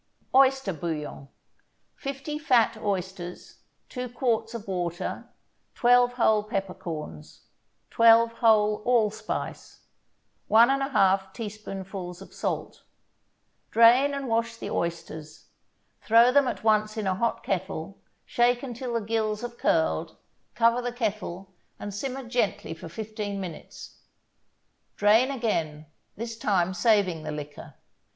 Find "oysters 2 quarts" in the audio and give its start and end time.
2.77-4.55